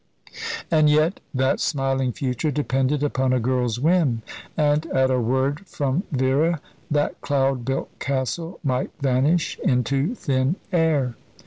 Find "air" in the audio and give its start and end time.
10.71-11.17